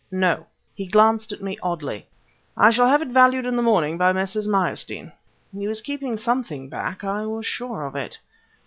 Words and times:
"No." 0.09 0.47
He 0.73 0.87
glanced 0.87 1.31
at 1.31 1.43
me 1.43 1.59
oddly. 1.61 2.07
"I 2.57 2.71
shall 2.71 2.87
have 2.87 3.03
it 3.03 3.09
valued 3.09 3.45
in 3.45 3.55
the 3.55 3.61
morning 3.61 3.99
by 3.99 4.11
Messrs. 4.13 4.47
Meyerstein." 4.47 5.11
He 5.55 5.67
was 5.67 5.79
keeping 5.81 6.17
something 6.17 6.69
back; 6.69 7.03
I 7.03 7.27
was 7.27 7.45
sure 7.45 7.85
of 7.85 7.95
it. 7.95 8.17